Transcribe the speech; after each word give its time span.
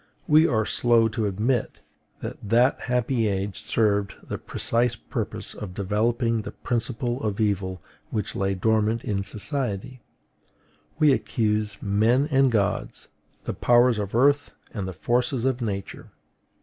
We 0.27 0.47
are 0.47 0.65
slow 0.65 1.07
to 1.09 1.27
admit 1.27 1.81
that 2.21 2.37
that 2.41 2.81
happy 2.85 3.27
age 3.27 3.61
served 3.61 4.15
the 4.27 4.39
precise 4.39 4.95
purpose 4.95 5.53
of 5.53 5.75
developing 5.75 6.41
the 6.41 6.53
principle 6.53 7.21
of 7.21 7.39
evil 7.39 7.83
which 8.09 8.35
lay 8.35 8.55
dormant 8.55 9.03
in 9.03 9.21
society; 9.21 10.01
we 10.97 11.13
accuse 11.13 11.77
men 11.83 12.27
and 12.31 12.51
gods, 12.51 13.09
the 13.43 13.53
powers 13.53 13.99
of 13.99 14.15
earth 14.15 14.53
and 14.73 14.87
the 14.87 14.93
forces 14.93 15.45
of 15.45 15.61
Nature. 15.61 16.09